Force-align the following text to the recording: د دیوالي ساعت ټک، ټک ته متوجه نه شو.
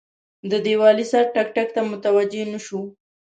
د 0.51 0.53
دیوالي 0.65 1.05
ساعت 1.11 1.27
ټک، 1.35 1.47
ټک 1.55 1.69
ته 1.75 1.81
متوجه 1.91 2.43
نه 2.53 2.59
شو. 2.65 2.81